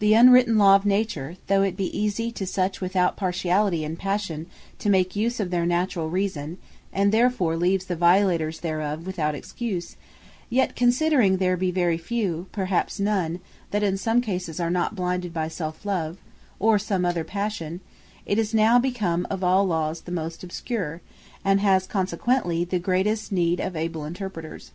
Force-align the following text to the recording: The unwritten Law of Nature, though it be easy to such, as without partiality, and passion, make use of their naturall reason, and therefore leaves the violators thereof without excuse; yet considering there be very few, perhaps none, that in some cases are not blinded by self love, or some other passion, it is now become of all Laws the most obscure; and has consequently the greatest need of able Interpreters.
The 0.00 0.12
unwritten 0.12 0.58
Law 0.58 0.76
of 0.76 0.84
Nature, 0.84 1.38
though 1.46 1.62
it 1.62 1.74
be 1.74 1.86
easy 1.98 2.30
to 2.32 2.44
such, 2.46 2.76
as 2.76 2.80
without 2.82 3.16
partiality, 3.16 3.82
and 3.82 3.98
passion, 3.98 4.44
make 4.84 5.16
use 5.16 5.40
of 5.40 5.48
their 5.50 5.64
naturall 5.64 6.10
reason, 6.10 6.58
and 6.92 7.12
therefore 7.12 7.56
leaves 7.56 7.86
the 7.86 7.96
violators 7.96 8.60
thereof 8.60 9.06
without 9.06 9.34
excuse; 9.34 9.96
yet 10.50 10.76
considering 10.76 11.38
there 11.38 11.56
be 11.56 11.70
very 11.70 11.96
few, 11.96 12.48
perhaps 12.52 13.00
none, 13.00 13.40
that 13.70 13.82
in 13.82 13.96
some 13.96 14.20
cases 14.20 14.60
are 14.60 14.68
not 14.68 14.94
blinded 14.94 15.32
by 15.32 15.48
self 15.48 15.86
love, 15.86 16.18
or 16.58 16.78
some 16.78 17.06
other 17.06 17.24
passion, 17.24 17.80
it 18.26 18.38
is 18.38 18.52
now 18.52 18.78
become 18.78 19.26
of 19.30 19.42
all 19.42 19.66
Laws 19.66 20.02
the 20.02 20.12
most 20.12 20.44
obscure; 20.44 21.00
and 21.42 21.60
has 21.60 21.86
consequently 21.86 22.64
the 22.66 22.78
greatest 22.78 23.32
need 23.32 23.60
of 23.60 23.74
able 23.76 24.04
Interpreters. 24.04 24.72